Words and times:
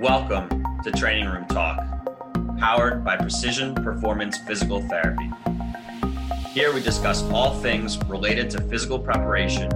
Welcome 0.00 0.62
to 0.84 0.92
Training 0.92 1.24
Room 1.24 1.46
Talk, 1.46 1.82
powered 2.58 3.02
by 3.02 3.16
Precision 3.16 3.74
Performance 3.74 4.36
Physical 4.46 4.82
Therapy. 4.82 5.30
Here 6.50 6.70
we 6.74 6.82
discuss 6.82 7.22
all 7.30 7.54
things 7.60 7.96
related 8.04 8.50
to 8.50 8.60
physical 8.64 8.98
preparation, 8.98 9.70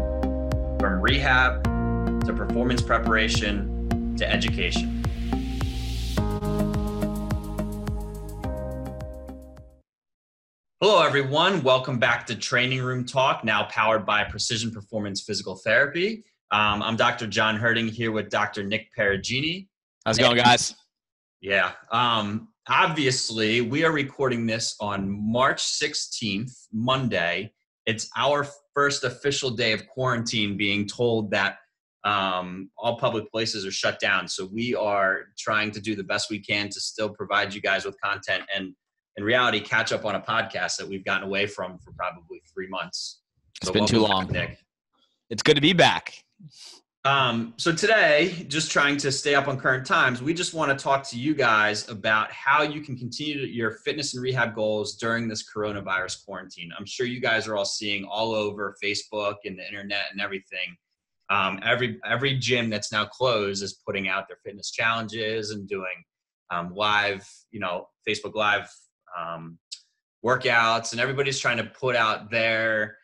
from 0.78 1.00
rehab 1.00 1.64
to 2.26 2.34
performance 2.34 2.82
preparation 2.82 4.14
to 4.18 4.30
education. 4.30 5.02
Hello, 10.82 11.02
everyone. 11.02 11.62
Welcome 11.62 11.98
back 11.98 12.26
to 12.26 12.34
Training 12.34 12.82
Room 12.82 13.06
Talk, 13.06 13.42
now 13.42 13.64
powered 13.70 14.04
by 14.04 14.24
Precision 14.24 14.70
Performance 14.70 15.22
Physical 15.22 15.56
Therapy. 15.56 16.24
Um, 16.50 16.82
I'm 16.82 16.96
Dr. 16.96 17.26
John 17.26 17.56
Herding 17.56 17.88
here 17.88 18.12
with 18.12 18.28
Dr. 18.28 18.62
Nick 18.64 18.90
Perugini. 18.94 19.68
How's 20.06 20.18
it 20.18 20.22
going, 20.22 20.36
guys? 20.36 20.74
Yeah. 21.42 21.72
Um, 21.92 22.48
obviously, 22.68 23.60
we 23.60 23.84
are 23.84 23.92
recording 23.92 24.46
this 24.46 24.74
on 24.80 25.10
March 25.10 25.62
16th, 25.62 26.68
Monday. 26.72 27.52
It's 27.84 28.08
our 28.16 28.46
first 28.74 29.04
official 29.04 29.50
day 29.50 29.72
of 29.72 29.86
quarantine, 29.88 30.56
being 30.56 30.86
told 30.86 31.30
that 31.32 31.56
um, 32.04 32.70
all 32.78 32.98
public 32.98 33.30
places 33.30 33.66
are 33.66 33.70
shut 33.70 34.00
down. 34.00 34.26
So 34.26 34.48
we 34.50 34.74
are 34.74 35.26
trying 35.38 35.70
to 35.72 35.80
do 35.80 35.94
the 35.94 36.04
best 36.04 36.30
we 36.30 36.38
can 36.38 36.70
to 36.70 36.80
still 36.80 37.10
provide 37.10 37.52
you 37.52 37.60
guys 37.60 37.84
with 37.84 38.00
content 38.00 38.44
and, 38.54 38.74
in 39.16 39.24
reality, 39.24 39.60
catch 39.60 39.92
up 39.92 40.06
on 40.06 40.14
a 40.14 40.20
podcast 40.20 40.78
that 40.78 40.88
we've 40.88 41.04
gotten 41.04 41.26
away 41.26 41.44
from 41.46 41.78
for 41.78 41.92
probably 41.92 42.40
three 42.54 42.68
months. 42.68 43.20
It's 43.60 43.66
so 43.66 43.72
been 43.72 43.86
too 43.86 44.00
long, 44.00 44.28
Nick. 44.28 44.56
It's 45.28 45.42
good 45.42 45.56
to 45.56 45.60
be 45.60 45.74
back. 45.74 46.24
Um, 47.06 47.54
so 47.56 47.72
today, 47.72 48.44
just 48.48 48.70
trying 48.70 48.98
to 48.98 49.10
stay 49.10 49.34
up 49.34 49.48
on 49.48 49.58
current 49.58 49.86
times, 49.86 50.22
we 50.22 50.34
just 50.34 50.52
want 50.52 50.76
to 50.76 50.82
talk 50.82 51.02
to 51.04 51.18
you 51.18 51.34
guys 51.34 51.88
about 51.88 52.30
how 52.30 52.62
you 52.62 52.82
can 52.82 52.94
continue 52.94 53.38
your 53.46 53.70
fitness 53.70 54.12
and 54.12 54.22
rehab 54.22 54.54
goals 54.54 54.96
during 54.96 55.26
this 55.26 55.42
coronavirus 55.50 56.22
quarantine. 56.26 56.70
I'm 56.78 56.84
sure 56.84 57.06
you 57.06 57.20
guys 57.20 57.48
are 57.48 57.56
all 57.56 57.64
seeing 57.64 58.04
all 58.04 58.32
over 58.34 58.76
Facebook 58.82 59.36
and 59.46 59.58
the 59.58 59.66
internet 59.66 60.08
and 60.12 60.20
everything. 60.20 60.76
Um, 61.30 61.60
every 61.62 61.98
every 62.04 62.36
gym 62.36 62.68
that's 62.68 62.92
now 62.92 63.06
closed 63.06 63.62
is 63.62 63.80
putting 63.86 64.08
out 64.08 64.28
their 64.28 64.38
fitness 64.44 64.70
challenges 64.70 65.52
and 65.52 65.66
doing 65.66 66.04
um, 66.50 66.74
live, 66.74 67.26
you 67.50 67.60
know, 67.60 67.86
Facebook 68.06 68.34
Live 68.34 68.68
um, 69.18 69.58
workouts, 70.22 70.92
and 70.92 71.00
everybody's 71.00 71.38
trying 71.38 71.56
to 71.56 71.64
put 71.64 71.96
out 71.96 72.30
their 72.30 72.98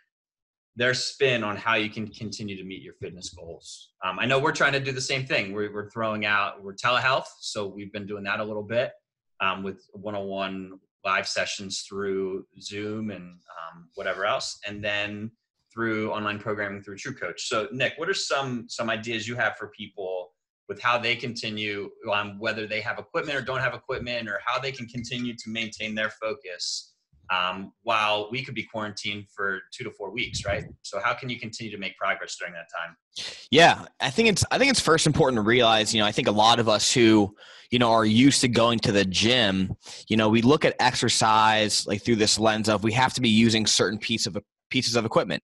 their 0.76 0.92
spin 0.92 1.42
on 1.42 1.56
how 1.56 1.74
you 1.74 1.88
can 1.88 2.06
continue 2.06 2.56
to 2.56 2.62
meet 2.64 2.82
your 2.82 2.94
fitness 2.94 3.30
goals. 3.30 3.92
Um, 4.04 4.18
I 4.18 4.26
know 4.26 4.38
we're 4.38 4.52
trying 4.52 4.74
to 4.74 4.80
do 4.80 4.92
the 4.92 5.00
same 5.00 5.26
thing. 5.26 5.52
We're, 5.52 5.72
we're, 5.72 5.90
throwing 5.90 6.26
out, 6.26 6.62
we're 6.62 6.74
telehealth. 6.74 7.26
So 7.40 7.66
we've 7.66 7.92
been 7.92 8.06
doing 8.06 8.24
that 8.24 8.40
a 8.40 8.44
little 8.44 8.62
bit 8.62 8.92
um, 9.40 9.62
with 9.62 9.82
one-on-one 9.92 10.78
live 11.02 11.26
sessions 11.26 11.84
through 11.88 12.46
Zoom 12.60 13.10
and 13.10 13.22
um, 13.24 13.88
whatever 13.94 14.26
else. 14.26 14.58
And 14.66 14.84
then 14.84 15.30
through 15.72 16.10
online 16.12 16.38
programming 16.38 16.82
through 16.82 16.96
TrueCoach. 16.96 17.38
So 17.40 17.68
Nick, 17.72 17.94
what 17.96 18.08
are 18.08 18.14
some, 18.14 18.66
some 18.68 18.90
ideas 18.90 19.26
you 19.26 19.34
have 19.36 19.56
for 19.56 19.68
people 19.68 20.32
with 20.68 20.80
how 20.80 20.98
they 20.98 21.16
continue 21.16 21.90
on 22.10 22.38
whether 22.38 22.66
they 22.66 22.80
have 22.80 22.98
equipment 22.98 23.38
or 23.38 23.42
don't 23.42 23.60
have 23.60 23.74
equipment 23.74 24.28
or 24.28 24.40
how 24.44 24.58
they 24.58 24.72
can 24.72 24.86
continue 24.86 25.34
to 25.36 25.50
maintain 25.50 25.94
their 25.94 26.10
focus 26.10 26.95
um, 27.30 27.72
while 27.82 28.28
we 28.30 28.44
could 28.44 28.54
be 28.54 28.62
quarantined 28.62 29.26
for 29.34 29.60
two 29.72 29.84
to 29.84 29.90
four 29.90 30.10
weeks, 30.10 30.44
right? 30.44 30.64
So 30.82 31.00
how 31.02 31.14
can 31.14 31.28
you 31.28 31.38
continue 31.38 31.72
to 31.72 31.78
make 31.78 31.96
progress 31.96 32.36
during 32.38 32.54
that 32.54 32.66
time? 32.76 32.96
Yeah, 33.50 33.84
I 34.00 34.10
think 34.10 34.28
it's 34.28 34.44
I 34.50 34.58
think 34.58 34.70
it's 34.70 34.80
first 34.80 35.06
important 35.06 35.38
to 35.38 35.42
realize, 35.42 35.94
you 35.94 36.00
know, 36.00 36.06
I 36.06 36.12
think 36.12 36.28
a 36.28 36.32
lot 36.32 36.58
of 36.58 36.68
us 36.68 36.92
who, 36.92 37.34
you 37.70 37.78
know, 37.78 37.90
are 37.90 38.04
used 38.04 38.40
to 38.42 38.48
going 38.48 38.78
to 38.80 38.92
the 38.92 39.04
gym, 39.04 39.74
you 40.08 40.16
know, 40.16 40.28
we 40.28 40.42
look 40.42 40.64
at 40.64 40.74
exercise 40.80 41.86
like 41.86 42.02
through 42.02 42.16
this 42.16 42.38
lens 42.38 42.68
of 42.68 42.84
we 42.84 42.92
have 42.92 43.14
to 43.14 43.20
be 43.20 43.30
using 43.30 43.66
certain 43.66 43.98
piece 43.98 44.26
of 44.26 44.36
pieces 44.70 44.96
of 44.96 45.04
equipment. 45.04 45.42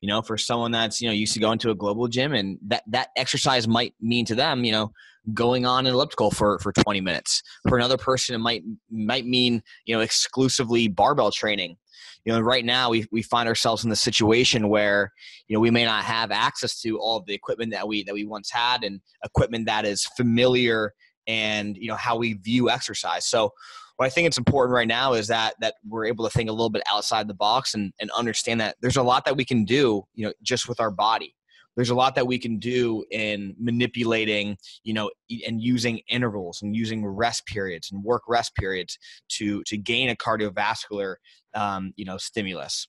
You 0.00 0.08
know, 0.08 0.22
for 0.22 0.38
someone 0.38 0.72
that's, 0.72 1.00
you 1.00 1.08
know, 1.08 1.14
used 1.14 1.34
to 1.34 1.40
going 1.40 1.58
to 1.58 1.70
a 1.70 1.74
global 1.74 2.08
gym 2.08 2.32
and 2.32 2.58
that 2.68 2.82
that 2.88 3.10
exercise 3.16 3.68
might 3.68 3.94
mean 4.00 4.24
to 4.26 4.34
them, 4.34 4.64
you 4.64 4.72
know, 4.72 4.92
going 5.34 5.66
on 5.66 5.86
an 5.86 5.94
elliptical 5.94 6.30
for, 6.30 6.58
for 6.58 6.72
20 6.72 7.00
minutes. 7.00 7.42
For 7.68 7.76
another 7.76 7.96
person, 7.96 8.34
it 8.34 8.38
might 8.38 8.62
might 8.90 9.26
mean 9.26 9.62
you 9.84 9.94
know 9.94 10.00
exclusively 10.00 10.88
barbell 10.88 11.30
training. 11.30 11.76
You 12.24 12.34
know, 12.34 12.40
right 12.40 12.64
now 12.64 12.90
we, 12.90 13.06
we 13.10 13.22
find 13.22 13.48
ourselves 13.48 13.82
in 13.82 13.90
the 13.90 13.96
situation 13.96 14.68
where 14.68 15.12
you 15.48 15.54
know 15.54 15.60
we 15.60 15.70
may 15.70 15.84
not 15.84 16.04
have 16.04 16.30
access 16.30 16.80
to 16.82 16.98
all 16.98 17.16
of 17.16 17.26
the 17.26 17.34
equipment 17.34 17.72
that 17.72 17.86
we 17.86 18.02
that 18.04 18.14
we 18.14 18.24
once 18.24 18.50
had 18.50 18.84
and 18.84 19.00
equipment 19.24 19.66
that 19.66 19.84
is 19.84 20.04
familiar 20.16 20.94
and 21.26 21.76
you 21.76 21.88
know 21.88 21.96
how 21.96 22.16
we 22.16 22.34
view 22.34 22.70
exercise. 22.70 23.26
So 23.26 23.52
what 23.96 24.06
I 24.06 24.10
think 24.10 24.26
it's 24.26 24.38
important 24.38 24.74
right 24.74 24.88
now 24.88 25.12
is 25.12 25.28
that 25.28 25.54
that 25.60 25.74
we're 25.86 26.06
able 26.06 26.24
to 26.24 26.30
think 26.30 26.48
a 26.48 26.52
little 26.52 26.70
bit 26.70 26.82
outside 26.90 27.28
the 27.28 27.34
box 27.34 27.74
and, 27.74 27.92
and 28.00 28.10
understand 28.12 28.60
that 28.60 28.76
there's 28.80 28.96
a 28.96 29.02
lot 29.02 29.26
that 29.26 29.36
we 29.36 29.44
can 29.44 29.64
do, 29.64 30.04
you 30.14 30.26
know, 30.26 30.32
just 30.42 30.68
with 30.68 30.80
our 30.80 30.90
body 30.90 31.34
there's 31.80 31.88
a 31.88 31.94
lot 31.94 32.14
that 32.14 32.26
we 32.26 32.38
can 32.38 32.58
do 32.58 33.02
in 33.10 33.56
manipulating 33.58 34.54
you 34.84 34.92
know 34.92 35.10
and 35.46 35.62
using 35.62 35.98
intervals 36.10 36.60
and 36.60 36.76
using 36.76 37.06
rest 37.06 37.46
periods 37.46 37.90
and 37.90 38.04
work 38.04 38.20
rest 38.28 38.54
periods 38.54 38.98
to 39.30 39.62
to 39.64 39.78
gain 39.78 40.10
a 40.10 40.14
cardiovascular 40.14 41.14
um, 41.54 41.94
you 41.96 42.04
know 42.04 42.18
stimulus. 42.18 42.86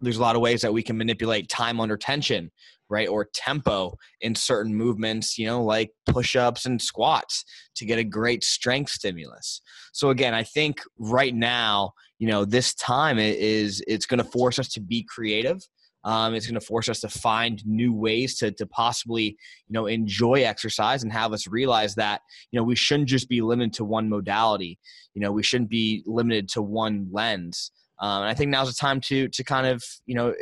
There's 0.00 0.16
a 0.16 0.20
lot 0.20 0.34
of 0.34 0.42
ways 0.42 0.62
that 0.62 0.72
we 0.72 0.82
can 0.82 0.98
manipulate 0.98 1.48
time 1.48 1.78
under 1.78 1.96
tension 1.96 2.50
right 2.88 3.06
or 3.06 3.28
tempo 3.32 3.94
in 4.20 4.34
certain 4.34 4.74
movements 4.74 5.38
you 5.38 5.46
know 5.46 5.62
like 5.62 5.92
push-ups 6.06 6.66
and 6.66 6.82
squats 6.82 7.44
to 7.76 7.84
get 7.84 8.00
a 8.00 8.04
great 8.04 8.42
strength 8.42 8.90
stimulus. 8.90 9.60
So 9.92 10.10
again 10.10 10.34
i 10.34 10.42
think 10.42 10.80
right 10.98 11.36
now 11.36 11.92
you 12.18 12.26
know 12.26 12.44
this 12.44 12.74
time 12.74 13.20
is 13.20 13.80
it's 13.86 14.06
going 14.06 14.18
to 14.18 14.24
force 14.24 14.58
us 14.58 14.70
to 14.70 14.80
be 14.80 15.06
creative 15.08 15.62
um, 16.08 16.34
it's 16.34 16.46
going 16.46 16.58
to 16.58 16.66
force 16.66 16.88
us 16.88 17.00
to 17.00 17.08
find 17.10 17.62
new 17.66 17.92
ways 17.92 18.38
to, 18.38 18.50
to 18.52 18.66
possibly, 18.66 19.24
you 19.24 19.72
know, 19.72 19.84
enjoy 19.84 20.42
exercise 20.42 21.02
and 21.02 21.12
have 21.12 21.34
us 21.34 21.46
realize 21.46 21.94
that, 21.96 22.22
you 22.50 22.58
know, 22.58 22.64
we 22.64 22.74
shouldn't 22.74 23.10
just 23.10 23.28
be 23.28 23.42
limited 23.42 23.74
to 23.74 23.84
one 23.84 24.08
modality. 24.08 24.78
You 25.12 25.20
know, 25.20 25.32
we 25.32 25.42
shouldn't 25.42 25.68
be 25.68 26.02
limited 26.06 26.48
to 26.50 26.62
one 26.62 27.08
lens. 27.12 27.72
Um, 28.00 28.22
and 28.22 28.30
I 28.30 28.32
think 28.32 28.50
now's 28.50 28.68
the 28.68 28.80
time 28.80 29.02
to 29.02 29.28
to 29.28 29.44
kind 29.44 29.66
of 29.66 29.84
you 30.06 30.14
know 30.14 30.32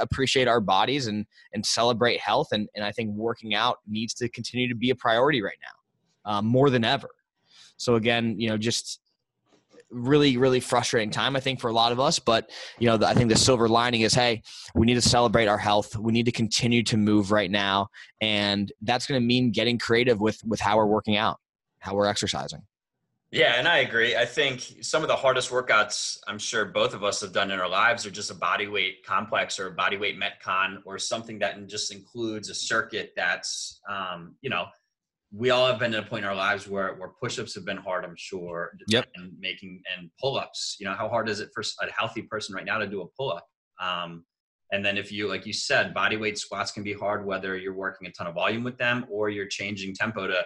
appreciate 0.00 0.48
our 0.48 0.60
bodies 0.60 1.06
and 1.06 1.26
and 1.54 1.64
celebrate 1.64 2.20
health. 2.20 2.48
And 2.50 2.68
and 2.74 2.84
I 2.84 2.90
think 2.90 3.14
working 3.14 3.54
out 3.54 3.78
needs 3.86 4.12
to 4.14 4.28
continue 4.28 4.68
to 4.68 4.74
be 4.74 4.90
a 4.90 4.96
priority 4.96 5.40
right 5.40 5.58
now, 5.62 6.32
um, 6.32 6.46
more 6.46 6.70
than 6.70 6.84
ever. 6.84 7.08
So 7.76 7.94
again, 7.94 8.34
you 8.38 8.48
know, 8.48 8.58
just 8.58 9.00
really 9.90 10.36
really 10.36 10.60
frustrating 10.60 11.10
time 11.10 11.34
i 11.34 11.40
think 11.40 11.60
for 11.60 11.68
a 11.68 11.72
lot 11.72 11.92
of 11.92 12.00
us 12.00 12.18
but 12.18 12.50
you 12.78 12.86
know 12.86 12.98
i 13.06 13.14
think 13.14 13.30
the 13.30 13.36
silver 13.36 13.68
lining 13.68 14.02
is 14.02 14.14
hey 14.14 14.42
we 14.74 14.86
need 14.86 14.94
to 14.94 15.02
celebrate 15.02 15.46
our 15.46 15.58
health 15.58 15.96
we 15.96 16.12
need 16.12 16.26
to 16.26 16.32
continue 16.32 16.82
to 16.82 16.96
move 16.96 17.32
right 17.32 17.50
now 17.50 17.88
and 18.20 18.72
that's 18.82 19.06
going 19.06 19.20
to 19.20 19.26
mean 19.26 19.50
getting 19.50 19.78
creative 19.78 20.20
with 20.20 20.42
with 20.44 20.60
how 20.60 20.76
we're 20.76 20.86
working 20.86 21.16
out 21.16 21.38
how 21.78 21.94
we're 21.94 22.06
exercising 22.06 22.62
yeah, 23.30 23.56
and 23.58 23.68
I 23.68 23.78
agree. 23.78 24.16
I 24.16 24.24
think 24.24 24.78
some 24.80 25.02
of 25.02 25.08
the 25.08 25.16
hardest 25.16 25.50
workouts 25.50 26.18
I'm 26.26 26.38
sure 26.38 26.64
both 26.64 26.94
of 26.94 27.04
us 27.04 27.20
have 27.20 27.32
done 27.32 27.50
in 27.50 27.60
our 27.60 27.68
lives 27.68 28.06
are 28.06 28.10
just 28.10 28.30
a 28.30 28.34
body 28.34 28.68
weight 28.68 29.04
complex 29.04 29.58
or 29.58 29.66
a 29.66 29.72
body 29.72 29.98
weight 29.98 30.18
metcon 30.18 30.78
or 30.86 30.98
something 30.98 31.38
that 31.40 31.66
just 31.66 31.92
includes 31.92 32.48
a 32.48 32.54
circuit 32.54 33.12
that's, 33.16 33.80
um, 33.88 34.34
you 34.40 34.48
know, 34.48 34.64
we 35.32 35.50
all 35.50 35.66
have 35.66 35.78
been 35.78 35.94
at 35.94 36.04
a 36.04 36.06
point 36.06 36.24
in 36.24 36.28
our 36.28 36.36
lives 36.36 36.68
where, 36.68 36.94
where 36.94 37.10
push-ups 37.20 37.54
have 37.54 37.64
been 37.64 37.76
hard 37.76 38.04
i'm 38.04 38.16
sure 38.16 38.72
yep. 38.88 39.06
and 39.16 39.32
making 39.38 39.82
and 39.96 40.10
pull-ups. 40.20 40.76
You 40.80 40.86
know 40.86 40.94
how 40.94 41.08
hard 41.08 41.28
is 41.28 41.40
it 41.40 41.50
for 41.54 41.62
a 41.82 41.92
healthy 41.92 42.22
person 42.22 42.54
right 42.54 42.64
now 42.64 42.78
to 42.78 42.86
do 42.86 43.02
a 43.02 43.06
pull-up? 43.16 43.46
Um, 43.80 44.24
and 44.72 44.84
then 44.84 44.98
if 44.98 45.12
you 45.12 45.28
like 45.28 45.46
you 45.46 45.52
said 45.52 45.94
body 45.94 46.16
weight 46.16 46.38
squats 46.38 46.70
can 46.70 46.82
be 46.82 46.92
hard 46.92 47.24
whether 47.24 47.56
you're 47.56 47.74
working 47.74 48.06
a 48.06 48.12
ton 48.12 48.26
of 48.26 48.34
volume 48.34 48.64
with 48.64 48.76
them 48.76 49.06
or 49.10 49.30
you're 49.30 49.46
changing 49.46 49.94
tempo 49.94 50.26
to 50.26 50.42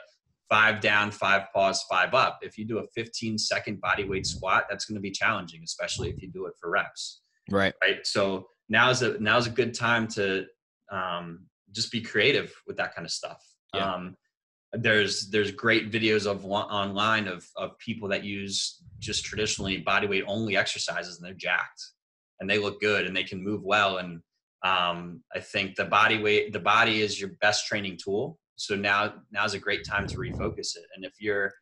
five 0.48 0.80
down 0.80 1.10
five 1.10 1.44
pause 1.54 1.84
five 1.90 2.12
up. 2.14 2.38
If 2.42 2.58
you 2.58 2.64
do 2.64 2.78
a 2.78 2.86
15 2.94 3.38
second 3.38 3.80
body 3.80 4.04
weight 4.04 4.26
squat 4.26 4.66
that's 4.68 4.84
going 4.84 4.96
to 4.96 5.00
be 5.00 5.10
challenging 5.10 5.62
especially 5.64 6.10
if 6.10 6.20
you 6.20 6.28
do 6.28 6.46
it 6.46 6.54
for 6.60 6.70
reps. 6.70 7.22
Right. 7.50 7.74
Right? 7.82 8.06
So 8.06 8.48
now 8.68 8.90
is 8.90 9.02
a 9.02 9.18
now 9.18 9.38
is 9.38 9.46
a 9.46 9.50
good 9.50 9.74
time 9.74 10.06
to 10.08 10.46
um, 10.90 11.46
just 11.72 11.90
be 11.90 12.00
creative 12.00 12.52
with 12.66 12.76
that 12.76 12.94
kind 12.94 13.06
of 13.06 13.10
stuff. 13.10 13.42
Yeah. 13.74 13.94
um, 13.94 14.16
there's 14.72 15.28
there's 15.28 15.50
great 15.50 15.92
videos 15.92 16.26
of 16.26 16.44
online 16.46 17.28
of 17.28 17.46
of 17.56 17.78
people 17.78 18.08
that 18.08 18.24
use 18.24 18.82
just 18.98 19.24
traditionally 19.24 19.78
body 19.78 20.06
weight 20.06 20.24
only 20.26 20.56
exercises 20.56 21.18
and 21.18 21.26
they're 21.26 21.34
jacked 21.34 21.82
and 22.40 22.48
they 22.48 22.58
look 22.58 22.80
good 22.80 23.06
and 23.06 23.14
they 23.14 23.24
can 23.24 23.42
move 23.42 23.62
well. 23.62 23.98
And 23.98 24.20
um, 24.64 25.22
I 25.34 25.40
think 25.40 25.76
the 25.76 25.84
body 25.84 26.22
weight 26.22 26.52
the 26.52 26.60
body 26.60 27.02
is 27.02 27.20
your 27.20 27.30
best 27.40 27.66
training 27.66 27.98
tool. 28.02 28.38
So 28.56 28.74
now 28.74 29.14
now's 29.30 29.54
a 29.54 29.58
great 29.58 29.84
time 29.84 30.06
to 30.06 30.16
refocus 30.16 30.76
it. 30.76 30.84
And 30.94 31.04
if 31.04 31.14
you're 31.20 31.52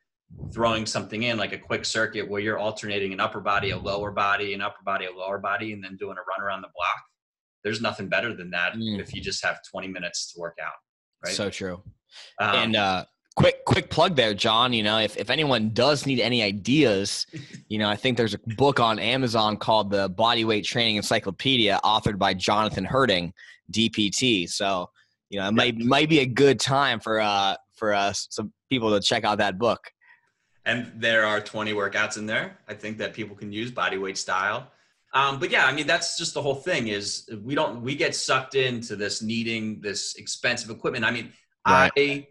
throwing 0.53 0.87
something 0.87 1.25
in 1.25 1.37
like 1.37 1.53
a 1.53 1.59
quick 1.59 1.85
circuit 1.85 2.29
where 2.29 2.41
you're 2.41 2.59
alternating 2.59 3.13
an 3.13 3.19
upper 3.19 3.41
body 3.41 3.71
a 3.71 3.77
lower 3.77 4.13
body 4.13 4.55
an 4.55 4.61
upper 4.61 4.83
body 4.85 5.07
a 5.07 5.13
lower 5.13 5.39
body 5.39 5.73
and 5.73 5.83
then 5.83 5.97
doing 5.97 6.17
a 6.17 6.21
run 6.21 6.41
around 6.41 6.61
the 6.63 6.69
block 6.73 7.03
there's 7.65 7.81
nothing 7.81 8.09
better 8.09 8.33
than 8.33 8.49
that 8.49 8.75
mm. 8.75 9.01
if 9.01 9.13
you 9.13 9.21
just 9.21 9.45
have 9.45 9.59
20 9.69 9.89
minutes 9.89 10.33
to 10.33 10.41
work 10.41 10.57
out 10.63 10.75
right? 11.25 11.35
So 11.35 11.51
true 11.51 11.83
um, 12.39 12.55
and 12.57 12.77
uh, 12.77 13.05
quick 13.37 13.65
quick 13.65 13.91
plug 13.91 14.17
there 14.17 14.35
john 14.35 14.73
you 14.73 14.83
know 14.83 14.99
if, 14.99 15.17
if 15.17 15.31
anyone 15.31 15.71
does 15.71 16.05
need 16.05 16.21
any 16.21 16.43
ideas 16.43 17.27
you 17.69 17.79
know 17.79 17.89
i 17.89 17.97
think 17.97 18.17
there's 18.17 18.35
a 18.35 18.41
book 18.57 18.81
on 18.81 18.99
amazon 18.99 19.57
called 19.57 19.91
the 19.91 20.09
body 20.09 20.45
weight 20.45 20.65
training 20.65 20.97
encyclopedia 20.97 21.79
authored 21.85 22.19
by 22.19 22.35
jonathan 22.35 22.85
herding 22.85 23.33
dpt 23.73 24.49
so 24.49 24.91
you 25.31 25.39
know 25.39 25.49
it 25.49 25.53
might 25.53 25.79
might 25.79 26.09
be 26.09 26.19
a 26.19 26.27
good 26.27 26.59
time 26.59 26.99
for 26.99 27.21
uh 27.21 27.55
for 27.81 27.95
us 27.95 28.27
some 28.31 28.53
people 28.69 28.91
to 28.91 29.01
check 29.01 29.25
out 29.25 29.39
that 29.39 29.59
book. 29.59 29.91
And 30.67 30.93
there 30.95 31.25
are 31.25 31.41
20 31.41 31.73
workouts 31.73 32.19
in 32.19 32.27
there 32.27 32.59
i 32.69 32.75
think 32.75 32.99
that 32.99 33.15
people 33.15 33.35
can 33.35 33.51
use 33.53 33.71
body 33.71 33.99
weight 33.99 34.19
style. 34.19 34.71
Um, 35.13 35.41
but 35.41 35.51
yeah, 35.51 35.67
I 35.67 35.73
mean, 35.73 35.89
that's 35.89 36.17
just 36.17 36.35
the 36.35 36.43
whole 36.43 36.55
thing 36.55 36.87
is 36.87 37.29
we 37.43 37.57
don't, 37.57 37.83
we 37.83 37.97
get 37.97 38.15
sucked 38.15 38.55
into 38.55 38.95
this 38.95 39.23
needing 39.23 39.81
this 39.81 40.15
expensive 40.15 40.71
equipment. 40.71 41.05
I 41.05 41.11
mean, 41.11 41.33
right. 41.67 41.93
I 41.97 42.29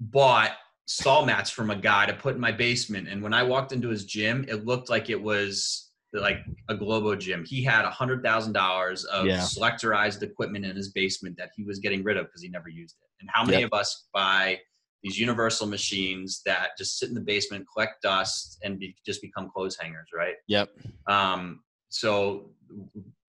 bought 0.00 0.52
stall 0.86 1.24
mats 1.24 1.50
from 1.50 1.70
a 1.70 1.76
guy 1.76 2.06
to 2.06 2.12
put 2.12 2.34
in 2.34 2.40
my 2.40 2.52
basement. 2.52 3.08
And 3.08 3.22
when 3.22 3.32
I 3.32 3.42
walked 3.42 3.72
into 3.72 3.88
his 3.88 4.04
gym, 4.04 4.44
it 4.48 4.66
looked 4.66 4.90
like 4.90 5.10
it 5.10 5.20
was 5.20 5.90
like 6.12 6.38
a 6.68 6.76
Globo 6.76 7.16
gym. 7.16 7.44
He 7.44 7.62
had 7.62 7.84
a 7.84 7.90
hundred 7.90 8.22
thousand 8.22 8.52
dollars 8.52 9.04
of 9.04 9.26
yeah. 9.26 9.38
selectorized 9.38 10.22
equipment 10.22 10.64
in 10.64 10.76
his 10.76 10.90
basement 10.90 11.36
that 11.38 11.50
he 11.56 11.64
was 11.64 11.78
getting 11.78 12.02
rid 12.02 12.16
of 12.16 12.26
because 12.26 12.42
he 12.42 12.48
never 12.48 12.68
used 12.68 12.96
it. 13.00 13.08
And 13.20 13.30
how 13.32 13.44
many 13.44 13.60
yep. 13.60 13.70
of 13.72 13.78
us 13.78 14.08
buy 14.12 14.58
these 15.02 15.18
universal 15.18 15.66
machines 15.66 16.42
that 16.46 16.70
just 16.78 16.98
sit 16.98 17.08
in 17.08 17.14
the 17.14 17.20
basement, 17.20 17.66
collect 17.72 18.02
dust, 18.02 18.58
and 18.62 18.78
be, 18.78 18.94
just 19.04 19.20
become 19.22 19.50
clothes 19.50 19.76
hangers, 19.80 20.08
right? 20.14 20.34
Yep. 20.48 20.70
Um, 21.08 21.62
so 21.88 22.50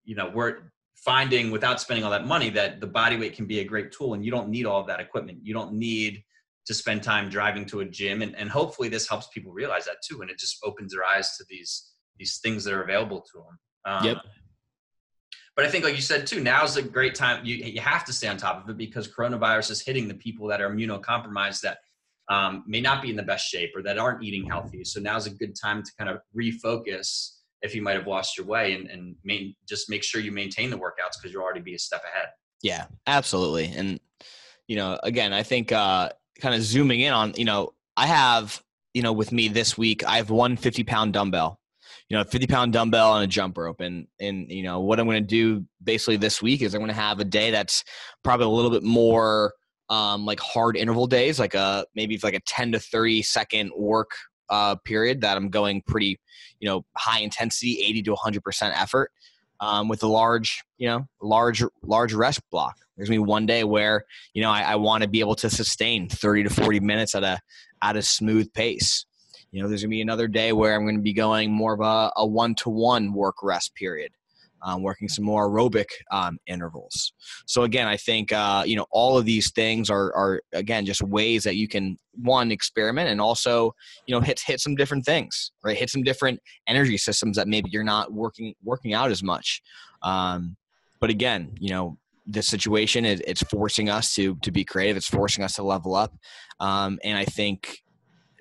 you 0.04 0.16
know 0.16 0.32
we're 0.34 0.72
finding 0.96 1.52
without 1.52 1.82
spending 1.82 2.04
all 2.04 2.12
that 2.12 2.26
money 2.26 2.50
that 2.50 2.80
the 2.80 2.88
body 2.88 3.18
weight 3.18 3.36
can 3.36 3.46
be 3.46 3.60
a 3.60 3.64
great 3.64 3.92
tool 3.92 4.14
and 4.14 4.24
you 4.24 4.32
don't 4.32 4.50
need 4.50 4.66
all 4.66 4.80
of 4.80 4.88
that 4.88 5.00
equipment. 5.00 5.40
You 5.42 5.54
don't 5.54 5.74
need 5.74 6.24
to 6.66 6.74
spend 6.74 7.04
time 7.04 7.30
driving 7.30 7.66
to 7.66 7.82
a 7.82 7.86
gym 7.86 8.22
and, 8.22 8.36
and 8.36 8.50
hopefully 8.50 8.88
this 8.88 9.08
helps 9.08 9.28
people 9.28 9.52
realize 9.52 9.86
that 9.86 9.98
too 10.04 10.22
and 10.22 10.30
it 10.30 10.40
just 10.40 10.58
opens 10.64 10.94
their 10.94 11.04
eyes 11.04 11.36
to 11.38 11.46
these 11.50 11.92
these 12.18 12.38
things 12.38 12.64
that 12.64 12.74
are 12.74 12.84
available 12.84 13.20
to 13.20 13.40
them 13.40 13.60
um, 13.86 14.06
yep. 14.06 14.18
but 15.58 15.66
i 15.66 15.70
think 15.70 15.84
like 15.84 15.96
you 15.96 16.02
said 16.02 16.26
too 16.26 16.40
now's 16.40 16.78
a 16.78 16.82
great 16.82 17.16
time 17.16 17.44
you, 17.44 17.56
you 17.56 17.82
have 17.82 18.06
to 18.06 18.14
stay 18.14 18.30
on 18.30 18.38
top 18.38 18.64
of 18.64 18.70
it 18.70 18.78
because 18.78 19.10
coronavirus 19.10 19.72
is 19.72 19.82
hitting 19.82 20.08
the 20.08 20.14
people 20.14 20.48
that 20.48 20.62
are 20.62 20.70
immunocompromised 20.74 21.60
that 21.60 21.80
um, 22.30 22.64
may 22.68 22.82
not 22.82 23.02
be 23.02 23.10
in 23.10 23.16
the 23.16 23.24
best 23.24 23.48
shape 23.48 23.72
or 23.76 23.82
that 23.84 23.98
aren't 23.98 24.24
eating 24.24 24.46
healthy. 24.46 24.84
So 24.84 25.00
now's 25.00 25.26
a 25.26 25.30
good 25.30 25.56
time 25.62 25.84
to 25.84 25.92
kind 25.98 26.10
of 26.10 26.20
refocus 26.36 27.40
if 27.64 27.74
you 27.74 27.82
might 27.82 27.96
have 27.96 28.08
lost 28.08 28.38
your 28.38 28.46
way 28.46 28.74
and, 28.74 28.90
and 28.90 29.16
main, 29.24 29.56
just 29.68 29.90
make 29.90 30.04
sure 30.04 30.22
you 30.22 30.32
maintain 30.32 30.70
the 30.70 30.78
workouts 30.78 31.16
because 31.20 31.34
you'll 31.34 31.42
already 31.42 31.62
be 31.62 31.74
a 31.74 31.80
step 31.80 32.04
ahead. 32.04 32.28
Yeah, 32.62 32.86
absolutely. 33.08 33.74
And, 33.76 34.00
you 34.68 34.76
know, 34.76 35.00
again, 35.02 35.34
I 35.34 35.44
think 35.44 35.72
uh, 35.72 36.10
kind 36.40 36.54
of 36.54 36.62
zooming 36.62 37.00
in 37.00 37.14
on, 37.14 37.34
you 37.36 37.46
know, 37.46 37.74
I 37.96 38.08
have, 38.08 38.62
you 38.94 39.02
know, 39.02 39.14
with 39.14 39.32
me 39.32 39.48
this 39.48 39.78
week, 39.78 40.06
I 40.06 40.18
have 40.18 40.30
one 40.30 40.58
50 40.58 40.84
pound 40.84 41.14
dumbbell, 41.14 41.60
you 42.10 42.18
know, 42.18 42.24
50 42.26 42.48
pound 42.48 42.74
dumbbell 42.74 43.16
and 43.16 43.24
a 43.24 43.28
jump 43.28 43.58
rope. 43.58 43.80
And, 43.80 44.08
and, 44.20 44.52
you 44.52 44.64
know, 44.64 44.82
what 44.82 45.00
I'm 45.00 45.08
going 45.08 45.24
to 45.24 45.28
do 45.28 45.66
basically 45.82 46.18
this 46.18 46.42
week 46.42 46.62
is 46.62 46.76
I'm 46.76 46.82
going 46.82 46.90
to 46.90 46.96
have 46.96 47.20
a 47.20 47.26
day 47.26 47.52
that's 47.52 47.84
probably 48.24 48.46
a 48.46 48.50
little 48.50 48.72
bit 48.72 48.84
more 48.84 49.54
um, 49.90 50.26
like 50.26 50.40
hard 50.42 50.76
interval 50.76 51.08
days, 51.08 51.40
like 51.40 51.54
a, 51.54 51.86
maybe 51.96 52.20
like 52.24 52.34
a 52.34 52.42
10 52.42 52.74
to 52.74 52.80
30 52.80 53.22
second 53.22 53.72
work 53.78 54.12
uh, 54.50 54.76
period 54.76 55.22
that 55.22 55.38
I'm 55.38 55.50
going 55.50 55.82
pretty, 55.82 56.20
you 56.60 56.68
know, 56.68 56.86
high 56.96 57.20
intensity, 57.20 57.82
80 57.82 58.04
to 58.04 58.16
100% 58.16 58.74
effort 58.76 59.12
um, 59.60 59.88
with 59.88 60.04
a 60.04 60.08
large, 60.08 60.64
you 60.78 60.88
know, 60.88 61.08
large, 61.22 61.64
large 61.84 62.14
rest 62.14 62.42
block. 62.52 62.78
There's 62.96 63.10
gonna 63.10 63.22
be 63.22 63.26
one 63.26 63.46
day 63.46 63.64
where, 63.64 64.06
you 64.34 64.42
know, 64.42 64.52
I, 64.52 64.62
I 64.62 64.76
want 64.76 65.04
to 65.04 65.10
be 65.10 65.20
able 65.20 65.36
to 65.36 65.50
sustain 65.50 66.10
30 66.10 66.44
to 66.44 66.50
40 66.50 66.80
minutes 66.80 67.16
at 67.16 67.24
a, 67.24 67.40
at 67.82 67.96
a 67.96 68.02
smooth 68.02 68.54
pace. 68.54 69.06
You 69.52 69.62
know, 69.62 69.70
there's 69.70 69.84
gonna 69.84 69.90
be 69.90 70.02
another 70.02 70.28
day 70.28 70.52
where 70.52 70.76
I'm 70.76 70.86
gonna 70.86 71.00
be 71.00 71.14
going 71.14 71.52
more 71.52 71.74
of 71.74 71.82
a, 71.82 72.12
a 72.18 72.26
one-to-one 72.26 73.14
work 73.14 73.44
rest 73.44 73.76
period 73.76 74.12
um, 74.64 74.82
working 74.82 75.08
some 75.08 75.26
more 75.26 75.50
aerobic 75.50 75.86
um, 76.12 76.38
intervals. 76.48 77.14
So 77.46 77.64
again, 77.64 77.88
I 77.88 77.98
think 77.98 78.32
uh, 78.32 78.64
you 78.66 78.76
know 78.76 78.86
all 78.92 79.18
of 79.18 79.26
these 79.26 79.52
things 79.52 79.90
are 79.90 80.14
are 80.16 80.42
again 80.54 80.86
just 80.86 81.02
ways 81.02 81.44
that 81.44 81.56
you 81.56 81.68
can 81.68 81.98
one 82.16 82.52
experiment 82.52 83.10
and 83.10 83.20
also 83.20 83.74
you 84.08 84.16
know 84.16 84.22
hit 84.22 84.42
hit 84.46 84.60
some 84.60 84.76
different 84.76 85.06
things, 85.06 85.52
right? 85.64 85.78
Hit 85.78 85.90
some 85.90 86.04
different 86.04 86.40
energy 86.68 86.98
systems 86.98 87.38
that 87.38 87.48
maybe 87.48 87.70
you're 87.72 87.84
not 87.84 88.12
working 88.12 88.54
working 88.64 88.94
out 88.94 89.12
as 89.12 89.22
much. 89.22 89.62
Um, 90.02 90.56
but 91.00 91.10
again, 91.10 91.52
you 91.60 91.70
know 91.70 91.98
this 92.26 92.48
situation 92.48 93.04
is 93.04 93.22
it's 93.28 93.44
forcing 93.44 93.90
us 93.90 94.16
to 94.16 94.36
to 94.36 94.52
be 94.52 94.64
creative. 94.64 94.98
It's 94.98 95.08
forcing 95.08 95.44
us 95.44 95.56
to 95.56 95.64
level 95.64 95.96
up, 95.96 96.14
um, 96.60 97.00
and 97.04 97.18
I 97.18 97.26
think 97.26 97.80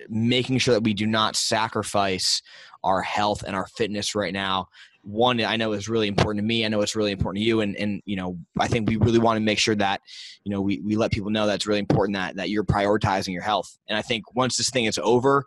making 0.09 0.59
sure 0.59 0.75
that 0.75 0.83
we 0.83 0.95
do 0.95 1.07
not 1.07 1.37
sacrifice 1.37 2.43
our 2.83 3.03
health 3.03 3.45
and 3.47 3.55
our 3.55 3.67
fitness 3.77 4.15
right 4.15 4.33
now 4.33 4.67
one 5.03 5.41
I 5.41 5.57
know 5.57 5.73
is 5.73 5.89
really 5.89 6.09
important 6.09 6.43
to 6.43 6.47
me. 6.47 6.65
I 6.65 6.69
know 6.69 6.81
it's 6.81 6.97
really 6.97 7.13
important 7.13 7.43
to 7.43 7.47
you, 7.47 7.61
and 7.61 7.77
and 7.77 8.03
you 8.05 8.17
know 8.17 8.39
I 8.59 8.69
think 8.69 8.89
we 8.89 8.97
really 8.97 9.19
want 9.19 9.37
to 9.37 9.41
make 9.41 9.59
sure 9.59 9.75
that 9.77 10.01
you 10.45 10.51
know 10.51 10.61
we, 10.61 10.81
we 10.81 10.97
let 10.97 11.11
people 11.11 11.31
know 11.31 11.47
that's 11.47 11.67
really 11.67 11.81
important 11.81 12.17
that 12.17 12.37
that 12.37 12.51
you're 12.51 12.65
prioritizing 12.65 13.33
your 13.33 13.43
health. 13.43 13.79
And 13.89 13.99
I 13.99 14.03
think 14.03 14.35
once 14.35 14.57
this 14.57 14.71
thing 14.71 14.85
is 14.85 14.99
over, 14.99 15.45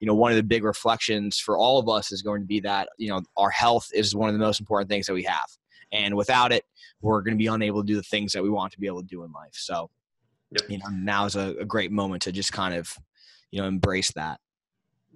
you 0.00 0.06
know 0.06 0.14
one 0.14 0.30
of 0.30 0.36
the 0.36 0.42
big 0.42 0.62
reflections 0.62 1.38
for 1.38 1.56
all 1.56 1.78
of 1.78 1.88
us 1.88 2.12
is 2.12 2.22
going 2.22 2.42
to 2.42 2.46
be 2.46 2.60
that 2.60 2.88
you 2.98 3.08
know 3.08 3.22
our 3.36 3.50
health 3.50 3.88
is 3.94 4.14
one 4.14 4.28
of 4.28 4.34
the 4.34 4.44
most 4.44 4.60
important 4.60 4.90
things 4.90 5.06
that 5.06 5.14
we 5.14 5.24
have, 5.24 5.48
and 5.90 6.14
without 6.14 6.52
it, 6.52 6.64
we're 7.00 7.22
going 7.22 7.34
to 7.34 7.38
be 7.38 7.46
unable 7.46 7.82
to 7.82 7.86
do 7.86 7.96
the 7.96 8.02
things 8.02 8.32
that 8.32 8.42
we 8.42 8.50
want 8.50 8.72
to 8.72 8.80
be 8.80 8.86
able 8.86 9.00
to 9.00 9.08
do 9.08 9.24
in 9.24 9.32
life. 9.32 9.54
So, 9.54 9.90
yep. 10.50 10.68
you 10.68 10.78
know 10.78 10.88
now 10.90 11.24
is 11.24 11.36
a, 11.36 11.54
a 11.60 11.64
great 11.64 11.90
moment 11.90 12.22
to 12.22 12.32
just 12.32 12.52
kind 12.52 12.74
of 12.74 12.94
you 13.50 13.60
know 13.60 13.66
embrace 13.66 14.12
that. 14.12 14.38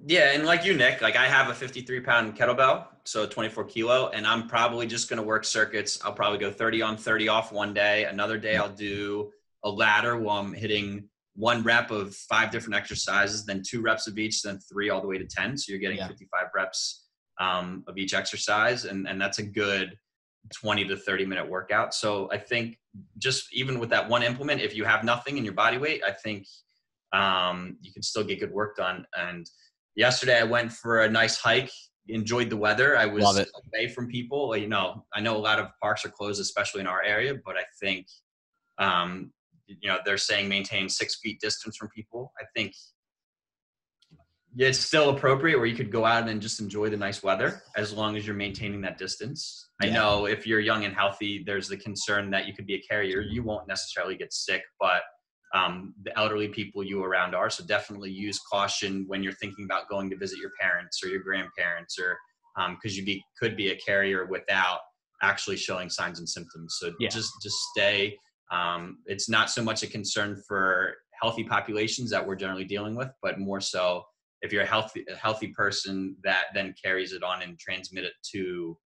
Yeah, 0.04 0.32
and 0.32 0.44
like 0.44 0.64
you, 0.64 0.75
Nick, 0.75 1.00
like 1.00 1.16
I 1.16 1.26
have 1.26 1.49
a 1.49 1.54
53 1.54 2.00
pound 2.00 2.37
kettlebell, 2.37 2.87
so 3.04 3.26
24 3.26 3.64
kilo, 3.64 4.08
and 4.08 4.26
I'm 4.26 4.49
probably 4.49 4.87
just 4.87 5.08
going 5.08 5.19
to 5.19 5.22
work 5.22 5.44
circuits. 5.44 5.99
I'll 6.04 6.12
probably 6.12 6.38
go 6.38 6.50
30 6.50 6.82
on, 6.82 6.96
30 6.96 7.28
off 7.28 7.52
one 7.52 7.72
day. 7.72 8.04
Another 8.04 8.37
day, 8.37 8.56
I'll 8.56 8.69
do 8.69 9.31
a 9.64 9.70
ladder 9.70 10.19
while 10.19 10.40
I'm 10.40 10.52
hitting 10.52 11.08
one 11.34 11.62
rep 11.62 11.90
of 11.90 12.14
five 12.14 12.50
different 12.50 12.75
exercises, 12.75 13.46
then 13.46 13.62
two 13.66 13.81
reps 13.81 14.06
of 14.08 14.19
each, 14.19 14.43
then 14.43 14.58
three 14.58 14.90
all 14.90 15.00
the 15.00 15.06
way 15.06 15.19
to 15.19 15.25
10. 15.25 15.56
So 15.56 15.70
you're 15.70 15.81
getting 15.81 15.99
yeah. 15.99 16.08
55 16.08 16.46
reps 16.55 17.06
um, 17.40 17.84
of 17.87 17.96
each 17.96 18.12
exercise, 18.12 18.84
and 18.84 19.06
and 19.06 19.20
that's 19.20 19.38
a 19.38 19.43
good 19.43 19.96
20 20.52 20.84
to 20.87 20.96
30 20.96 21.26
minute 21.26 21.48
workout. 21.48 21.94
So 21.94 22.28
I 22.32 22.38
think 22.38 22.78
just 23.19 23.46
even 23.52 23.78
with 23.78 23.90
that 23.90 24.08
one 24.08 24.22
implement, 24.22 24.60
if 24.60 24.75
you 24.75 24.84
have 24.84 25.05
nothing 25.05 25.38
in 25.38 25.44
your 25.44 25.55
body 25.55 25.78
weight, 25.78 26.02
I 26.06 26.12
think 26.12 26.46
um, 27.12 27.76
you 27.81 27.93
can 27.93 28.02
still 28.02 28.25
get 28.25 28.41
good 28.41 28.53
work 28.53 28.77
done 28.77 29.06
and 29.17 29.46
yesterday 29.96 30.41
I 30.41 30.44
went 30.44 30.72
for 30.72 31.03
a 31.03 31.11
nice 31.11 31.37
hike. 31.37 31.70
Enjoyed 32.08 32.51
the 32.51 32.56
weather. 32.56 32.96
I 32.99 33.06
was 33.06 33.25
away 33.25 33.89
from 33.89 34.08
people. 34.08 34.56
You 34.56 34.69
know, 34.69 35.05
I 35.15 35.20
know 35.20 35.37
a 35.37 35.39
lot 35.39 35.61
of 35.61 35.69
parks 35.81 36.05
are 36.05 36.11
closed, 36.11 36.41
especially 36.41 36.81
in 36.81 36.89
our 36.89 37.03
area, 37.03 37.34
but 37.44 37.56
I 37.56 37.63
think, 37.81 38.06
um, 38.79 39.32
you 39.67 39.89
know, 39.89 39.99
they're 40.05 40.19
saying 40.19 40.49
maintain 40.49 40.89
six 40.89 41.20
feet 41.20 41.41
distance 41.41 41.77
from 41.77 41.89
people. 41.94 42.32
I 42.41 42.44
think 42.56 42.75
it's 44.58 44.79
still 44.79 45.11
appropriate 45.11 45.56
where 45.56 45.67
you 45.67 45.77
could 45.77 45.91
go 45.91 46.05
out 46.05 46.29
and 46.29 46.43
just 46.43 46.61
enjoy 46.61 46.91
the 46.91 46.96
nice 46.96 47.22
weather 47.22 47.63
as 47.77 47.93
long 47.93 48.17
as 48.17 48.27
you're 48.27 48.37
maintaining 48.37 48.81
that 48.82 48.99
distance. 48.99 49.70
Yeah. 49.82 49.91
I 49.91 49.93
know 49.93 50.27
if 50.27 50.46
you're 50.46 50.61
young 50.61 50.84
and 50.84 50.94
healthy, 50.94 51.43
there's 51.46 51.69
the 51.69 51.77
concern 51.77 52.31
that 52.31 52.46
you 52.46 52.53
could 52.53 52.67
be 52.67 52.75
a 52.75 52.81
carrier. 52.81 53.20
You 53.20 53.43
won't 53.43 53.67
necessarily 53.67 54.17
get 54.17 54.32
sick, 54.32 54.63
but 54.79 55.03
um, 55.55 55.94
the 56.05 56.17
elderly 56.19 56.49
people 56.49 56.82
you 56.82 57.03
around 57.03 57.35
are. 57.35 57.51
So 57.51 57.65
definitely 57.65 58.11
use 58.11 58.41
caution 58.51 59.05
when 59.06 59.23
you're 59.23 59.35
thinking 59.35 59.65
about 59.65 59.89
going 59.89 60.09
to 60.11 60.17
visit 60.17 60.39
your 60.39 60.53
parents 60.61 61.03
or 61.05 61.09
your 61.09 61.23
grandparents, 61.23 61.99
or 61.99 62.17
because 62.71 62.93
um, 62.93 62.99
you 62.99 63.05
be 63.05 63.23
could 63.41 63.56
be 63.56 63.71
a 63.71 63.77
carrier 63.77 64.27
without 64.27 64.81
actually 65.23 65.56
showing 65.56 65.89
signs 65.89 66.19
and 66.19 66.29
symptoms. 66.29 66.77
So 66.79 66.93
yeah. 66.99 67.09
just 67.09 67.32
just 67.43 67.56
stay. 67.75 68.17
Um, 68.51 68.99
it's 69.06 69.29
not 69.29 69.51
so 69.51 69.63
much 69.63 69.82
a 69.82 69.87
concern 69.87 70.43
for 70.47 70.94
healthy 71.21 71.44
populations 71.44 72.11
that 72.11 72.27
we're 72.27 72.37
generally 72.37 72.65
dealing 72.65 72.97
with, 72.97 73.09
but 73.23 73.39
more 73.39 73.61
so 73.61 74.05
if 74.43 74.53
you're 74.53 74.63
a 74.63 74.67
healthy 74.67 75.05
a 75.11 75.17
healthy 75.17 75.49
person 75.49 76.17
that 76.25 76.47
then 76.55 76.75
carries 76.82 77.13
it 77.13 77.23
on 77.23 77.43
and 77.43 77.59
transmit 77.59 78.05
it 78.05 78.13
to 78.32 78.77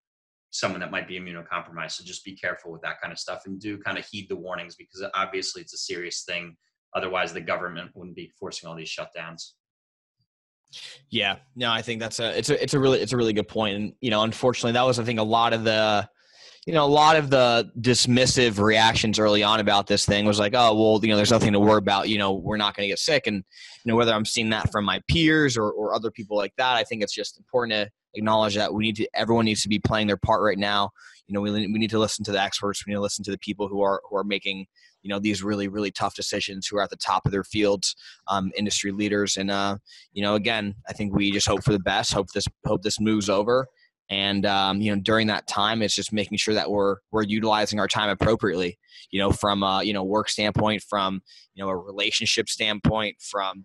someone 0.50 0.80
that 0.80 0.90
might 0.90 1.08
be 1.08 1.18
immunocompromised. 1.18 1.92
So 1.92 2.04
just 2.04 2.24
be 2.24 2.36
careful 2.36 2.72
with 2.72 2.82
that 2.82 3.00
kind 3.00 3.12
of 3.12 3.18
stuff 3.18 3.42
and 3.46 3.60
do 3.60 3.78
kind 3.78 3.98
of 3.98 4.06
heed 4.06 4.28
the 4.28 4.36
warnings 4.36 4.76
because 4.76 5.04
obviously 5.14 5.62
it's 5.62 5.74
a 5.74 5.78
serious 5.78 6.24
thing. 6.24 6.56
Otherwise, 6.94 7.32
the 7.32 7.40
government 7.40 7.90
wouldn't 7.94 8.16
be 8.16 8.32
forcing 8.38 8.68
all 8.68 8.76
these 8.76 8.94
shutdowns. 8.94 9.52
Yeah, 11.10 11.36
no, 11.54 11.70
I 11.70 11.82
think 11.82 12.00
that's 12.00 12.18
a 12.20 12.36
it's 12.36 12.50
a 12.50 12.62
it's 12.62 12.74
a 12.74 12.78
really 12.78 13.00
it's 13.00 13.12
a 13.12 13.16
really 13.16 13.32
good 13.32 13.48
point. 13.48 13.76
And 13.76 13.92
you 14.00 14.10
know, 14.10 14.22
unfortunately, 14.22 14.72
that 14.72 14.82
was 14.82 14.98
I 14.98 15.04
think 15.04 15.20
a 15.20 15.24
lot 15.24 15.52
of 15.52 15.64
the 15.64 16.08
you 16.66 16.72
know, 16.72 16.84
a 16.84 16.86
lot 16.86 17.16
of 17.16 17.30
the 17.30 17.70
dismissive 17.80 18.58
reactions 18.58 19.18
early 19.20 19.42
on 19.44 19.60
about 19.60 19.86
this 19.86 20.04
thing 20.04 20.26
was 20.26 20.40
like, 20.40 20.52
oh, 20.54 20.74
well, 20.74 21.00
you 21.00 21.08
know, 21.08 21.16
there's 21.16 21.30
nothing 21.30 21.52
to 21.52 21.60
worry 21.60 21.78
about. 21.78 22.08
You 22.08 22.18
know, 22.18 22.32
we're 22.32 22.56
not 22.56 22.76
going 22.76 22.84
to 22.84 22.88
get 22.88 22.98
sick. 22.98 23.28
And, 23.28 23.36
you 23.36 23.92
know, 23.92 23.94
whether 23.94 24.12
I'm 24.12 24.24
seeing 24.24 24.50
that 24.50 24.72
from 24.72 24.84
my 24.84 25.00
peers 25.08 25.56
or, 25.56 25.70
or 25.70 25.94
other 25.94 26.10
people 26.10 26.36
like 26.36 26.52
that, 26.58 26.74
I 26.74 26.82
think 26.82 27.02
it's 27.02 27.14
just 27.14 27.38
important 27.38 27.72
to 27.72 27.90
acknowledge 28.16 28.54
that 28.56 28.72
we 28.72 28.84
need 28.84 28.96
to 28.96 29.08
everyone 29.14 29.44
needs 29.44 29.62
to 29.62 29.68
be 29.68 29.78
playing 29.78 30.06
their 30.06 30.16
part 30.16 30.42
right 30.42 30.58
now 30.58 30.90
you 31.26 31.34
know 31.34 31.40
we, 31.40 31.50
we 31.50 31.66
need 31.66 31.90
to 31.90 31.98
listen 31.98 32.24
to 32.24 32.32
the 32.32 32.40
experts 32.40 32.84
we 32.86 32.90
need 32.90 32.96
to 32.96 33.00
listen 33.00 33.24
to 33.24 33.30
the 33.30 33.38
people 33.38 33.68
who 33.68 33.82
are 33.82 34.00
who 34.08 34.16
are 34.16 34.24
making 34.24 34.66
you 35.02 35.10
know 35.10 35.18
these 35.18 35.42
really 35.42 35.68
really 35.68 35.90
tough 35.90 36.14
decisions 36.14 36.66
who 36.66 36.76
are 36.78 36.82
at 36.82 36.90
the 36.90 36.96
top 36.96 37.26
of 37.26 37.32
their 37.32 37.44
fields 37.44 37.94
um, 38.28 38.50
industry 38.56 38.90
leaders 38.90 39.36
and 39.36 39.50
uh, 39.50 39.76
you 40.12 40.22
know 40.22 40.34
again 40.34 40.74
i 40.88 40.92
think 40.92 41.14
we 41.14 41.30
just 41.30 41.46
hope 41.46 41.62
for 41.62 41.72
the 41.72 41.78
best 41.78 42.12
hope 42.12 42.28
this 42.32 42.46
hope 42.64 42.82
this 42.82 43.00
moves 43.00 43.28
over 43.28 43.66
and 44.08 44.46
um, 44.46 44.80
you 44.80 44.94
know 44.94 45.00
during 45.00 45.26
that 45.26 45.46
time 45.46 45.82
it's 45.82 45.94
just 45.94 46.12
making 46.12 46.38
sure 46.38 46.54
that 46.54 46.70
we're 46.70 46.96
we're 47.10 47.22
utilizing 47.22 47.80
our 47.80 47.88
time 47.88 48.08
appropriately 48.08 48.78
you 49.10 49.20
know 49.20 49.30
from 49.30 49.62
a 49.62 49.82
you 49.82 49.92
know 49.92 50.04
work 50.04 50.28
standpoint 50.28 50.82
from 50.82 51.20
you 51.54 51.62
know 51.62 51.68
a 51.68 51.76
relationship 51.76 52.48
standpoint 52.48 53.16
from 53.20 53.64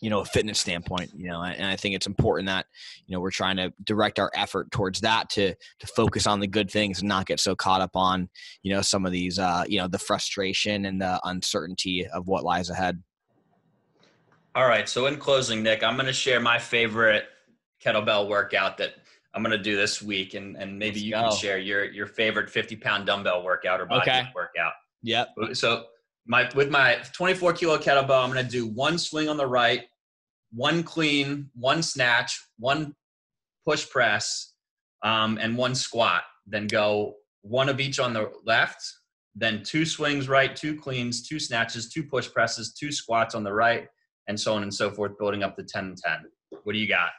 you 0.00 0.10
know 0.10 0.20
a 0.20 0.24
fitness 0.24 0.58
standpoint 0.58 1.10
you 1.16 1.28
know 1.28 1.42
and 1.42 1.66
i 1.66 1.74
think 1.74 1.94
it's 1.94 2.06
important 2.06 2.46
that 2.46 2.66
you 3.06 3.14
know 3.14 3.20
we're 3.20 3.30
trying 3.30 3.56
to 3.56 3.72
direct 3.84 4.18
our 4.18 4.30
effort 4.34 4.70
towards 4.70 5.00
that 5.00 5.28
to 5.30 5.54
to 5.78 5.86
focus 5.86 6.26
on 6.26 6.40
the 6.40 6.46
good 6.46 6.70
things 6.70 7.00
and 7.00 7.08
not 7.08 7.26
get 7.26 7.40
so 7.40 7.54
caught 7.54 7.80
up 7.80 7.96
on 7.96 8.28
you 8.62 8.72
know 8.72 8.82
some 8.82 9.06
of 9.06 9.12
these 9.12 9.38
uh 9.38 9.64
you 9.66 9.78
know 9.78 9.88
the 9.88 9.98
frustration 9.98 10.84
and 10.84 11.00
the 11.00 11.20
uncertainty 11.24 12.06
of 12.08 12.28
what 12.28 12.44
lies 12.44 12.70
ahead. 12.70 13.02
All 14.54 14.66
right. 14.66 14.88
So 14.88 15.06
in 15.06 15.16
closing 15.16 15.62
nick 15.62 15.82
i'm 15.82 15.96
going 15.96 16.06
to 16.06 16.12
share 16.12 16.40
my 16.40 16.58
favorite 16.58 17.24
kettlebell 17.82 18.28
workout 18.28 18.76
that 18.78 18.94
i'm 19.36 19.42
going 19.42 19.56
to 19.56 19.62
do 19.62 19.76
this 19.76 20.02
week 20.02 20.34
and 20.34 20.56
and 20.56 20.76
maybe 20.76 20.96
Let's 20.96 21.02
you 21.04 21.12
go. 21.12 21.28
can 21.28 21.36
share 21.36 21.58
your 21.58 21.84
your 21.84 22.06
favorite 22.06 22.50
50 22.50 22.76
pound 22.76 23.06
dumbbell 23.06 23.44
workout 23.44 23.80
or 23.80 23.86
body 23.86 24.10
okay. 24.10 24.24
workout 24.34 24.72
yep 25.02 25.28
so 25.52 25.84
my 26.26 26.50
with 26.54 26.70
my 26.70 26.98
24 27.12 27.52
kilo 27.52 27.78
kettlebell, 27.78 28.22
I'm 28.22 28.28
gonna 28.28 28.42
do 28.42 28.66
one 28.66 28.98
swing 28.98 29.28
on 29.28 29.36
the 29.36 29.46
right, 29.46 29.84
one 30.52 30.82
clean, 30.82 31.50
one 31.54 31.82
snatch, 31.82 32.40
one 32.58 32.94
push 33.64 33.88
press, 33.88 34.54
um, 35.02 35.38
and 35.40 35.56
one 35.56 35.74
squat. 35.74 36.22
Then 36.46 36.66
go 36.66 37.14
one 37.42 37.68
of 37.68 37.80
each 37.80 38.00
on 38.00 38.12
the 38.12 38.32
left, 38.44 38.82
then 39.34 39.62
two 39.62 39.84
swings 39.84 40.28
right, 40.28 40.54
two 40.54 40.76
cleans, 40.76 41.26
two 41.26 41.38
snatches, 41.38 41.88
two 41.88 42.02
push 42.02 42.30
presses, 42.30 42.74
two 42.74 42.90
squats 42.90 43.34
on 43.34 43.44
the 43.44 43.52
right, 43.52 43.86
and 44.26 44.38
so 44.38 44.54
on 44.54 44.62
and 44.62 44.74
so 44.74 44.90
forth, 44.90 45.16
building 45.18 45.44
up 45.44 45.56
to 45.56 45.62
10 45.62 45.84
and 45.84 45.96
10. 45.96 46.12
What 46.64 46.72
do 46.72 46.78
you 46.78 46.88
got? 46.88 47.10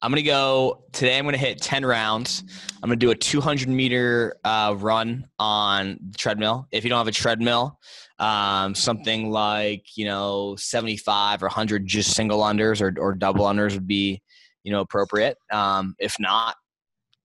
I'm 0.00 0.12
gonna 0.12 0.22
go 0.22 0.84
today. 0.92 1.18
I'm 1.18 1.24
gonna 1.24 1.38
hit 1.38 1.60
10 1.60 1.84
rounds. 1.84 2.44
I'm 2.82 2.88
gonna 2.88 2.96
do 2.96 3.10
a 3.10 3.16
200 3.16 3.68
meter 3.68 4.36
uh, 4.44 4.74
run 4.78 5.26
on 5.40 5.98
the 6.10 6.18
treadmill. 6.18 6.68
If 6.70 6.84
you 6.84 6.90
don't 6.90 6.98
have 6.98 7.08
a 7.08 7.12
treadmill, 7.12 7.78
um, 8.20 8.74
something 8.76 9.30
like 9.30 9.96
you 9.96 10.04
know 10.04 10.54
75 10.56 11.42
or 11.42 11.46
100 11.46 11.86
just 11.86 12.14
single 12.14 12.40
unders 12.40 12.80
or, 12.80 12.94
or 13.00 13.14
double 13.14 13.44
unders 13.46 13.74
would 13.74 13.88
be 13.88 14.22
you 14.62 14.70
know 14.70 14.80
appropriate. 14.80 15.36
Um, 15.50 15.96
if 15.98 16.14
not, 16.20 16.54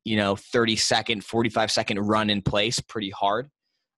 you 0.04 0.18
know 0.18 0.36
30 0.36 0.76
second, 0.76 1.24
45 1.24 1.72
second 1.72 2.00
run 2.00 2.32
in 2.32 2.42
place, 2.42 2.80
pretty 2.80 3.12
hard. 3.12 3.50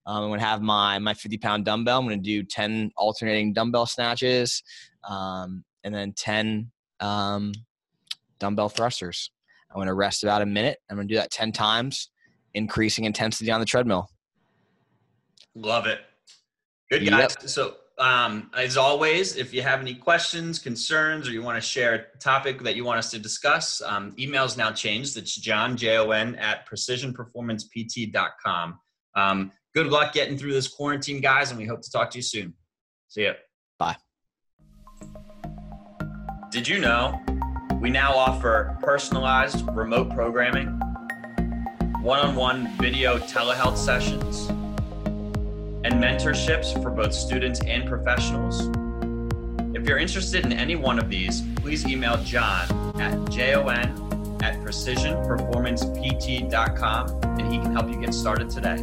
Um, 0.04 0.24
I'm 0.24 0.30
gonna 0.30 0.42
have 0.42 0.60
my 0.60 0.98
my 0.98 1.14
50 1.14 1.38
pound 1.38 1.64
dumbbell. 1.64 1.98
I'm 1.98 2.04
gonna 2.04 2.18
do 2.18 2.42
10 2.42 2.92
alternating 2.98 3.54
dumbbell 3.54 3.86
snatches, 3.86 4.62
um, 5.08 5.64
and 5.82 5.94
then 5.94 6.12
10 6.12 6.70
um, 7.00 7.52
dumbbell 8.38 8.68
thrusters. 8.68 9.30
I'm 9.70 9.76
going 9.76 9.88
to 9.88 9.94
rest 9.94 10.22
about 10.22 10.42
a 10.42 10.46
minute. 10.46 10.78
I'm 10.90 10.96
going 10.96 11.08
to 11.08 11.14
do 11.14 11.18
that 11.18 11.30
10 11.30 11.52
times, 11.52 12.10
increasing 12.54 13.04
intensity 13.04 13.50
on 13.50 13.60
the 13.60 13.66
treadmill. 13.66 14.10
Love 15.54 15.86
it. 15.86 16.00
Good 16.90 17.08
guys. 17.08 17.34
Yep. 17.40 17.48
So, 17.48 17.76
um, 17.98 18.50
as 18.54 18.76
always, 18.76 19.36
if 19.36 19.54
you 19.54 19.62
have 19.62 19.80
any 19.80 19.94
questions, 19.94 20.58
concerns, 20.58 21.28
or 21.28 21.32
you 21.32 21.40
want 21.42 21.56
to 21.56 21.66
share 21.66 21.94
a 21.94 22.04
topic 22.18 22.62
that 22.62 22.76
you 22.76 22.84
want 22.84 22.98
us 22.98 23.10
to 23.12 23.18
discuss, 23.18 23.80
um, 23.82 24.14
email's 24.18 24.58
now 24.58 24.70
changed. 24.70 25.16
It's 25.16 25.34
john, 25.34 25.76
J 25.76 25.96
O 25.96 26.10
N, 26.10 26.34
at 26.36 26.68
precisionperformancept.com. 26.68 28.78
Um, 29.14 29.50
good 29.74 29.86
luck 29.86 30.12
getting 30.12 30.36
through 30.36 30.52
this 30.52 30.68
quarantine, 30.68 31.22
guys, 31.22 31.50
and 31.50 31.58
we 31.58 31.64
hope 31.64 31.80
to 31.80 31.90
talk 31.90 32.10
to 32.10 32.18
you 32.18 32.22
soon. 32.22 32.52
See 33.08 33.24
ya. 33.24 33.32
Bye. 33.78 33.96
Did 36.50 36.68
you 36.68 36.78
know? 36.78 37.18
We 37.80 37.90
now 37.90 38.14
offer 38.14 38.78
personalized 38.82 39.66
remote 39.76 40.10
programming, 40.10 40.68
one 42.00 42.20
on 42.20 42.34
one 42.34 42.68
video 42.78 43.18
telehealth 43.18 43.76
sessions, 43.76 44.48
and 45.84 46.02
mentorships 46.02 46.72
for 46.82 46.88
both 46.90 47.12
students 47.12 47.60
and 47.60 47.86
professionals. 47.86 48.70
If 49.76 49.86
you're 49.86 49.98
interested 49.98 50.46
in 50.46 50.54
any 50.54 50.74
one 50.74 50.98
of 50.98 51.10
these, 51.10 51.42
please 51.56 51.86
email 51.86 52.16
John 52.24 52.66
at 52.98 53.30
jon 53.30 53.68
at 54.42 54.58
precisionperformancept.com 54.64 57.08
and 57.38 57.52
he 57.52 57.58
can 57.58 57.72
help 57.72 57.90
you 57.90 58.00
get 58.00 58.14
started 58.14 58.48
today. 58.48 58.82